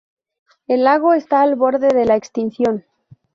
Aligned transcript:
El 0.65 0.83
lago 0.85 1.13
está 1.13 1.43
al 1.43 1.53
borde 1.53 1.89
de 1.89 2.05
la 2.05 2.15
extinción. 2.15 2.85